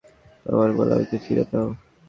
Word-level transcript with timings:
আমার 0.45 0.69
বল 0.77 0.89
আমাকে 0.95 1.17
ফিরিয়ে 1.25 1.45
দাও। 1.51 1.67